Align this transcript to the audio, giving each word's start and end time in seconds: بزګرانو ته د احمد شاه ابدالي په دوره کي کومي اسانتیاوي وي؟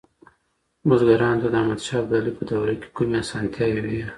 بزګرانو 0.87 1.41
ته 1.43 1.47
د 1.51 1.55
احمد 1.61 1.79
شاه 1.85 1.99
ابدالي 2.01 2.31
په 2.37 2.43
دوره 2.49 2.73
کي 2.81 2.87
کومي 2.95 3.17
اسانتیاوي 3.23 3.81
وي؟ 3.85 4.01